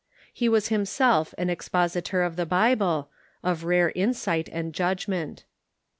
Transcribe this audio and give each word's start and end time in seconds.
He 0.33 0.49
was 0.49 0.69
himself 0.69 1.35
an 1.37 1.51
expositor 1.51 2.23
of 2.23 2.35
the 2.35 2.47
Bible, 2.47 3.11
of 3.43 3.65
rare 3.65 3.91
insight 3.93 4.49
and 4.51 4.73
judgment. 4.73 5.43